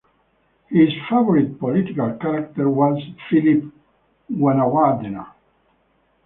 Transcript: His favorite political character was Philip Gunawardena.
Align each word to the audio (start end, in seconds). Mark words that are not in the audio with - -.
His 0.69 0.89
favorite 1.07 1.59
political 1.59 2.13
character 2.19 2.67
was 2.67 2.99
Philip 3.29 3.71
Gunawardena. 4.31 5.27